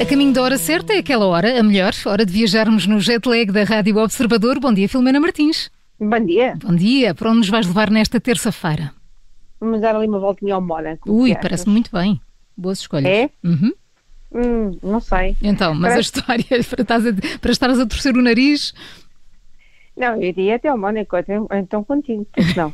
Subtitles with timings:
[0.00, 3.26] A caminho da hora certa é aquela hora, a melhor, hora de viajarmos no jet
[3.28, 4.58] lag da Rádio Observador.
[4.58, 5.70] Bom dia, Filomena Martins.
[5.98, 6.54] Bom dia.
[6.62, 7.14] Bom dia.
[7.14, 8.92] Para onde nos vais levar nesta terça-feira?
[9.60, 11.10] Vamos dar ali uma voltinha ao Mónaco.
[11.10, 12.20] Ui, parece-me muito bem.
[12.56, 13.06] Boas escolhas.
[13.06, 13.30] É?
[13.42, 13.72] Uhum.
[14.34, 15.36] Hum, não sei.
[15.40, 18.74] Então, mas a Parece- história, para, estás a, para estares a torcer o nariz,
[19.96, 21.16] Não, eu iria até ao Mónaco,
[21.52, 22.72] então contigo, porque não.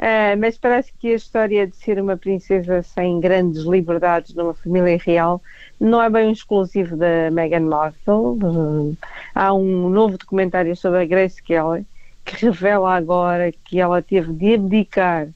[0.00, 4.96] Ah, mas parece que a história de ser uma princesa sem grandes liberdades numa família
[5.04, 5.42] real
[5.80, 8.38] não é bem um exclusivo da Meghan Markle.
[8.44, 8.96] Hum,
[9.34, 11.84] Há um novo documentário sobre a Grace Kelly
[12.24, 15.26] que revela agora que ela teve de abdicar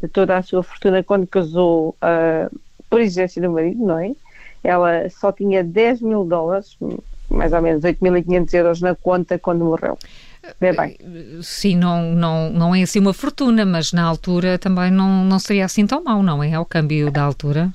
[0.00, 2.48] de toda a sua fortuna quando casou ah,
[2.88, 4.12] por exigência do marido, não é?
[4.62, 6.76] Ela só tinha 10 mil dólares,
[7.28, 9.98] mais ou menos 8.500 euros na conta quando morreu.
[10.60, 10.96] Vê bem.
[11.42, 15.64] Sim, não, não, não é assim uma fortuna, mas na altura também não, não seria
[15.64, 16.54] assim tão mau, não é?
[16.54, 17.72] Ao câmbio da altura.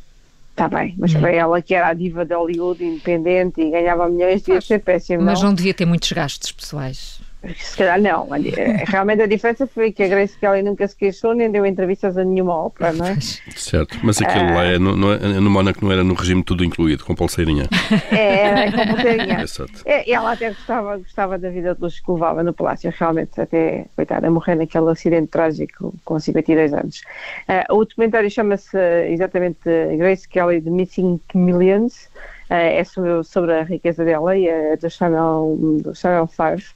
[0.52, 4.41] Está bem, mas para ela que era a diva de Hollywood, independente e ganhava milhões,
[4.41, 5.23] devia ser péssimo.
[5.23, 5.50] Mas não?
[5.50, 7.22] não devia ter muitos gastos pessoais.
[7.58, 8.28] Se calhar não.
[8.36, 12.17] Eh, Realmente a diferença foi que a Grace Kelly nunca se queixou nem deu entrevistas
[12.17, 13.17] a nenhuma ópera, não é?
[13.56, 16.64] Certo, mas aquilo lá é no, não é- no Mónaco não era no regime tudo
[16.64, 17.67] incluído, com pulseirinha.
[18.12, 19.45] É, era com pulseirinha.
[19.86, 23.39] É, e ela até gostava, gostava da vida de luxo que levava no palácio, realmente,
[23.42, 27.02] até, coitada, morrer naquele acidente trágico com 52 anos.
[27.47, 28.78] Ah, o documentário chama-se
[29.09, 29.59] exatamente
[29.97, 32.09] Grace Kelly The Missing Millions,
[32.50, 36.73] Ah, é sobre, sobre a riqueza dela e a do Channel, do Channel 5.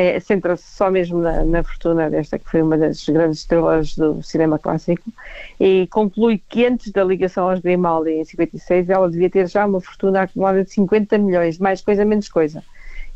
[0.00, 4.22] É, Centra-se só mesmo na, na fortuna desta, que foi uma das grandes estrelas do
[4.22, 5.12] cinema clássico,
[5.58, 9.80] e conclui que antes da ligação aos Grimaldi em 56, ela devia ter já uma
[9.80, 12.64] fortuna acumulada de 50 milhões, mais coisa, menos coisa.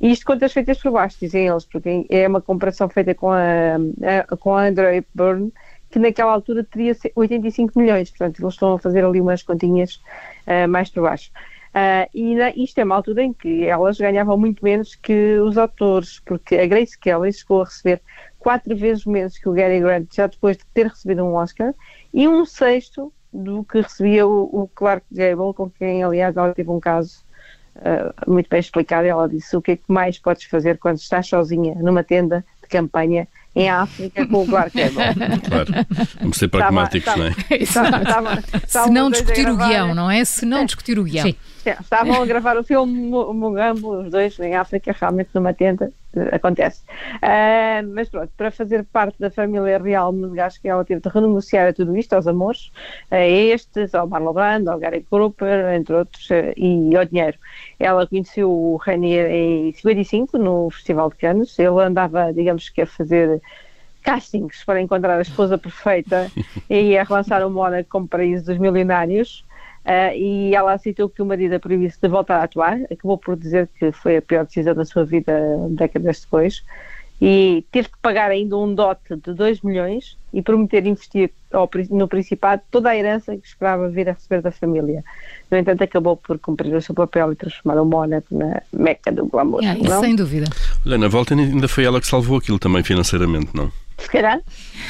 [0.01, 3.77] E isto contas feitas por baixo, dizem eles, porque é uma comparação feita com a,
[4.31, 5.53] a- com a Andrew Hepburn,
[5.91, 10.01] que naquela altura teria se- 85 milhões, portanto eles estão a fazer ali umas continhas
[10.47, 11.31] ah, mais por baixo.
[11.75, 15.57] Ah, e na- isto é uma altura em que elas ganhavam muito menos que os
[15.57, 18.01] atores, porque a Grace Kelly chegou a receber
[18.39, 21.73] quatro vezes menos que o Gary Grant, já depois de ter recebido um Oscar,
[22.13, 26.69] e um sexto do que recebia o, o Clark Gable, com quem, aliás, ela teve
[26.69, 27.21] um caso
[27.77, 29.07] ah, muito bem explicado.
[29.07, 32.69] Ela disse: O que é que mais podes fazer quando estás sozinha numa tenda de
[32.69, 35.41] campanha em África com o Clark Gable?
[35.49, 35.73] Claro.
[36.21, 37.63] Vamos ser pragmáticos, não é?
[37.63, 40.23] Estava- se não discutir o guião, não é?
[40.27, 41.25] Se não discutir o guião.
[41.27, 41.35] Sim.
[41.65, 45.93] É, Estavam a gravar o filme Mu- Mugambo, os dois em África, realmente numa tenda,
[46.17, 46.83] eh, acontece.
[47.23, 51.73] Ah, mas pronto, para fazer parte da família real monegasca, ela teve de renunciar a
[51.73, 52.73] tudo isto, aos amores,
[53.11, 57.39] a estes, ao Marlon Brando, ao Gary Cooper, entre outros, eh, e ao dinheiro.
[57.79, 61.57] Ela conheceu o Rainier em 55, no Festival de Cannes.
[61.61, 63.41] Ele andava, digamos que, a fazer
[64.03, 66.29] castings para encontrar a esposa perfeita
[66.69, 69.45] e a relançar o Mónaco como paraíso dos milionários.
[69.85, 73.37] Ah, e ela aceitou que o marido a proibisse de voltar a atuar, acabou por
[73.37, 75.33] dizer que foi a pior decisão da sua vida
[75.71, 76.63] décadas depois,
[77.25, 82.09] e teve que pagar ainda um dote de 2 milhões e prometer investir ao no
[82.09, 85.05] Principado toda a herança que esperava vir a receber da família.
[85.49, 89.27] No entanto, acabou por cumprir o seu papel e transformar o Mónaco na meca do
[89.27, 89.63] glamour.
[89.63, 90.01] Isso não?
[90.01, 90.47] sem dúvida.
[90.85, 93.71] Olha, na volta ainda foi ela que salvou aquilo também financeiramente, não?
[94.03, 94.41] Se calhar,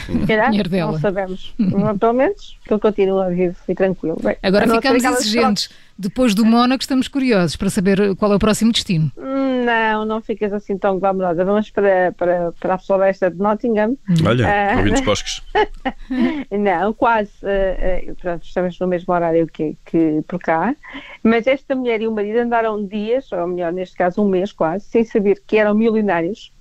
[0.06, 0.92] se calhar Dinheiro dela.
[0.92, 1.54] não sabemos.
[1.58, 4.16] Mas, Pelo menos que ele continua vivo e tranquilo.
[4.22, 5.70] Bem, Agora ficamos exigentes.
[5.98, 9.12] Depois do Mónaco, estamos curiosos para saber qual é o próximo destino.
[9.16, 11.44] Não, não ficas assim tão glamourosa.
[11.44, 13.96] Vamos para, para, para a floresta de Nottingham.
[14.26, 14.76] Olha, Ah.
[14.78, 15.42] ouvi dos bosques.
[16.50, 17.30] Não, quase.
[17.42, 20.74] eh, pronto, estamos no mesmo horário que, que por cá.
[21.22, 24.84] Mas esta mulher e o marido andaram dias, ou melhor, neste caso um mês quase,
[24.86, 26.51] sem saber que eram milionários.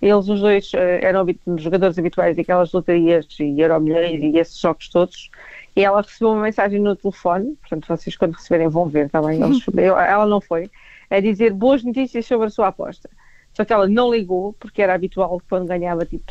[0.00, 1.26] Eles, os dois, eh, eram
[1.56, 5.30] jogadores habituais daquelas lotarias e euro milhões e esses jogos todos.
[5.74, 9.42] E ela recebeu uma mensagem no telefone, portanto, vocês quando receberem vão ver, está bem?
[9.42, 10.70] Eles- ela não foi,
[11.10, 13.08] a dizer boas notícias sobre a sua aposta.
[13.54, 16.22] Só que ela não ligou, porque era habitual quando ganhava tipo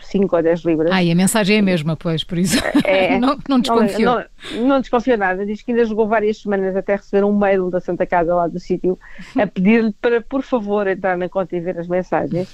[0.00, 0.90] 5 ou 10 libras.
[0.90, 3.18] Ah, e a mensagem é a mesma, pois, por isso É.
[3.20, 4.14] não, não desconfiou.
[4.14, 4.24] Não,
[4.60, 5.44] não, não desconfiou nada.
[5.44, 8.58] Diz que ainda jogou várias semanas até receber um mail da Santa Casa lá do
[8.58, 8.98] sítio
[9.38, 12.48] a pedir-lhe para, por favor, entrar na conta e ver as mensagens.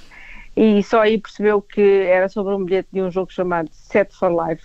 [0.57, 4.31] E só aí percebeu que era sobre um bilhete de um jogo chamado Set for
[4.31, 4.63] Life,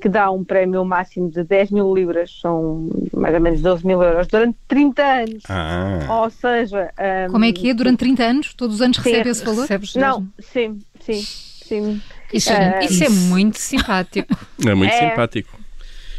[0.00, 4.02] que dá um prémio máximo de 10 mil libras, são mais ou menos 12 mil
[4.02, 5.42] euros, durante 30 anos.
[5.46, 6.90] Ah, Ou seja.
[7.28, 7.74] hum, Como é que é?
[7.74, 8.54] Durante 30 anos?
[8.54, 9.60] Todos os anos Sim, recebe esse valor?
[9.60, 12.00] Recebes Não, sim, sim, sim.
[12.32, 14.34] Isso, Ah, isso é muito simpático.
[14.66, 15.10] é muito É.
[15.10, 15.65] simpático.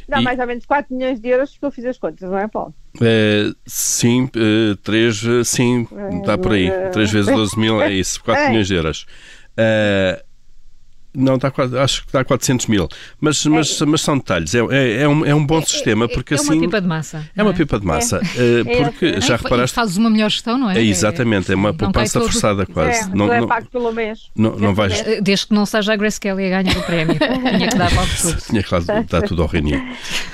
[0.07, 2.37] Dá E- mais ou menos 4 milhões de euros que eu fiz as contas, não
[2.37, 2.73] é, Paulo?
[3.01, 5.87] É, sim, eh, três, eh, sim,
[6.19, 6.67] está por aí.
[6.67, 8.49] Eh, 3 vezes 12 mil, é isso, 4 É.
[8.49, 9.05] milhões de euros.
[9.57, 10.23] Eh,
[11.15, 12.87] Não, está quase, acho que está a 400 mil.
[13.19, 14.53] Mas, mas, mas são detalhes.
[14.53, 16.51] É, é, é um, é um bom sistema porque é assim.
[16.51, 17.29] É uma pipa de massa.
[17.35, 18.21] É uma pipa de massa.
[18.37, 19.73] eh, Porque já E reparaste.
[19.75, 20.77] fazes uma melhor gestão, não é?
[20.77, 23.09] É, exatamente, é uma poupança forçada É, quase.
[23.15, 24.29] não, é não, pago pelo mês.
[24.35, 24.99] não, não vais.
[25.07, 27.15] Eh, Desde que não seja a Grace Kelly a ganhar o prémio.
[27.57, 28.37] Tinha que dar logo tudo.
[28.41, 29.81] Tinha que dar tudo ao Reni.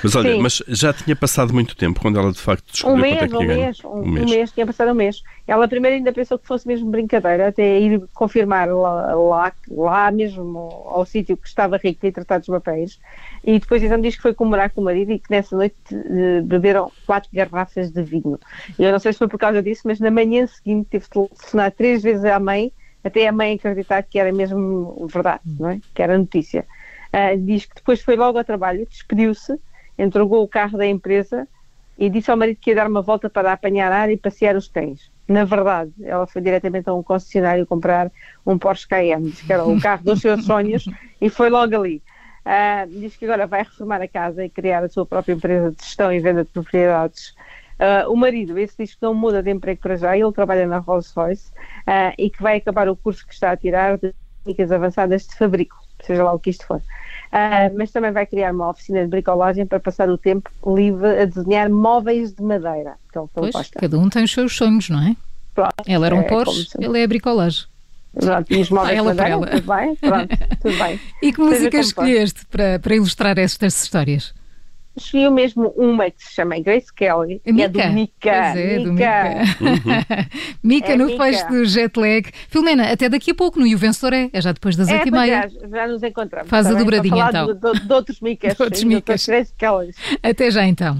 [0.02, 0.40] Mas olha, Sim.
[0.40, 3.30] mas já tinha passado muito tempo quando ela de facto Um descobriu quanto é mês,
[3.30, 3.60] que um tinha ganho.
[3.64, 5.22] mês, um, um mês, tinha passado um mês.
[5.46, 10.73] Ela primeiro ainda pensou que fosse mesmo brincadeira, até ir confirmar lá, lá, lá mesmo
[10.74, 12.98] ao, sítio que estava rico e tratar dos papéis.
[13.42, 16.40] E depois então diz que foi comemorar com o marido e que nessa noite eh,
[16.42, 18.38] beberam quatro garrafas de vinho.
[18.78, 21.72] Eu não sei se foi por causa disso, mas na manhã seguinte teve de telefonar
[21.72, 22.72] três vezes à mãe,
[23.02, 25.80] até a mãe acreditar que era mesmo verdade, não é?
[25.94, 26.66] Que era notícia.
[27.12, 29.58] Ah, diz que depois foi logo ao trabalho, despediu-se,
[29.98, 31.46] entregou o carro da empresa
[31.98, 34.68] e disse ao marido que ia dar uma volta para apanhar ar e passear os
[34.68, 35.10] cães.
[35.26, 38.10] Na verdade, ela foi diretamente a um concessionário comprar
[38.44, 40.84] um Porsche Cayenne, que era o carro dos seus sonhos
[41.20, 42.02] e foi logo ali.
[42.44, 45.82] Ah, diz que agora vai reformar a casa e criar a sua própria empresa de
[45.82, 47.34] gestão e venda de propriedades.
[47.78, 50.78] Ah, o marido, esse diz que não muda de emprego para já, ele trabalha na
[50.78, 51.52] Rolls-Royce
[51.86, 54.14] ah, e que vai acabar o curso que está a tirar de
[54.44, 56.80] técnicas avançadas de fabrico, seja lá o que isto for.
[57.32, 61.24] Ah, mas também vai criar uma oficina de bricolagem para passar o tempo livre a
[61.24, 63.78] desenhar móveis de madeira, que é ele Pois, gosta.
[63.80, 65.16] cada um tem os seus sonhos, não é?
[65.54, 67.64] Pronto, Ela era um é Porsche, ele é a bricolagem.
[68.14, 70.28] Pronto, e os móveis Ah, ela de madeira, tudo bem, pronto,
[70.62, 71.00] tudo bem.
[71.22, 74.32] E que música escolheste para, para ilustrar estas histórias?
[74.96, 78.30] Escolhi mesmo uma que se chama Grace Kelly, e é do Mika.
[78.30, 79.24] É, do Mika.
[79.60, 80.28] Mika.
[80.62, 81.24] Mika É no Mika.
[81.24, 82.30] fecho do jet lag.
[82.48, 84.94] Filomena, até daqui a pouco no E o Vencedor é, é já depois das É,
[84.94, 85.48] oito e pois meia.
[85.48, 86.48] já, já nos encontramos.
[86.48, 86.84] Faz a tá bem?
[86.84, 87.46] dobradinha, então.
[87.46, 88.54] De, de, de outros Mikas.
[88.54, 89.96] De outros Kellys.
[90.22, 90.96] Até já então.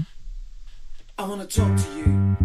[1.17, 2.44] I wanna talk to you.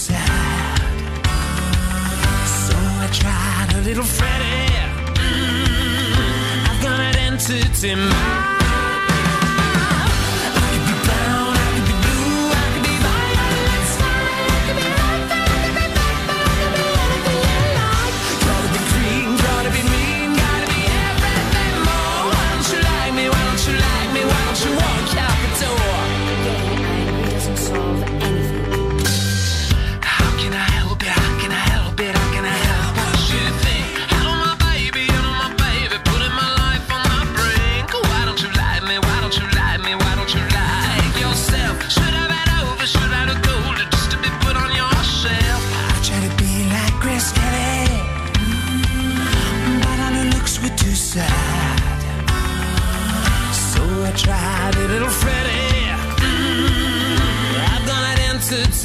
[3.83, 4.73] little Freddie.
[5.15, 8.50] Mm, I've got an entity mind.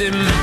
[0.00, 0.35] in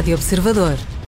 [0.00, 0.90] Rádio Observador.